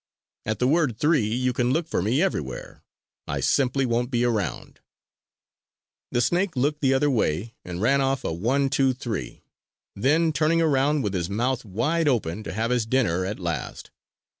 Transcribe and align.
At 0.47 0.57
the 0.57 0.65
word 0.67 0.97
'three,' 0.97 1.27
you 1.31 1.53
can 1.53 1.71
look 1.71 1.87
for 1.87 2.01
me 2.01 2.23
everywhere! 2.23 2.81
I 3.27 3.39
simply 3.39 3.85
won't 3.85 4.09
be 4.09 4.25
around!" 4.25 4.79
The 6.11 6.21
snake 6.21 6.55
looked 6.55 6.81
the 6.81 6.95
other 6.95 7.07
way 7.11 7.53
and 7.63 7.83
ran 7.83 8.01
off 8.01 8.23
a 8.23 8.29
"onetathree," 8.33 9.43
then 9.95 10.33
turning 10.33 10.59
around 10.59 11.03
with 11.03 11.13
his 11.13 11.29
mouth 11.29 11.63
wide 11.63 12.07
open 12.07 12.41
to 12.45 12.53
have 12.53 12.71
his 12.71 12.87
dinner 12.87 13.27
at 13.27 13.39
last. 13.39 13.91